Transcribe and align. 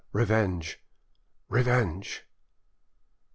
Revenge! 0.13 0.79
revenge!" 1.47 2.27